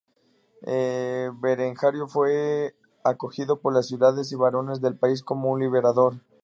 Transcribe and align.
Berengario 0.63 2.07
fue 2.07 2.73
acogido 3.03 3.61
por 3.61 3.71
las 3.75 3.87
ciudades 3.87 4.31
y 4.31 4.35
barones 4.35 4.81
del 4.81 4.97
país 4.97 5.21
como 5.21 5.51
un 5.51 5.59
libertador. 5.59 6.15